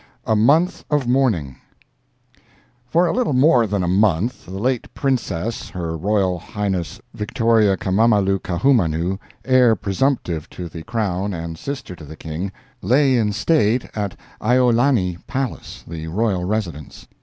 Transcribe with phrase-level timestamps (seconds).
[0.25, 1.57] A MONTH OF MOURNING
[2.87, 9.19] For a little more than a month, the late Princess—her Royal Highness Victoria Kamamalu Kaahumanu,
[9.45, 15.83] heir presumptive to the crown and sister to the King—lay in state at Iolani Palace,
[15.87, 17.07] the royal residence.